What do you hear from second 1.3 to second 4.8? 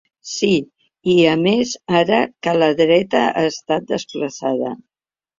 més ara que la dreta ha estat desplaçada.